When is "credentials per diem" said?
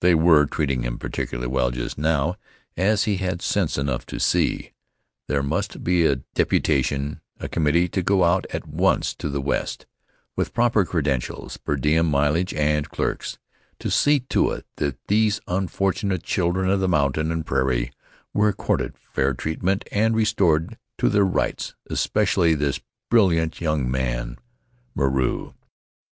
10.84-12.06